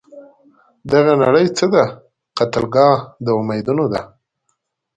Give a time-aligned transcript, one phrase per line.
[0.91, 1.83] دغه نړۍ څه ده؟
[2.37, 4.01] قتلګاه د امیدونو ده